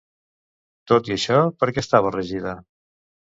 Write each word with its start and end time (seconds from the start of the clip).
Tot 0.91 1.11
i 1.11 1.13
això, 1.15 1.37
per 1.65 1.69
què 1.75 1.83
estava 1.85 2.13
regida? 2.17 2.57